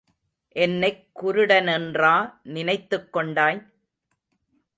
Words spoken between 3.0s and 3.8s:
கொண்டாய்?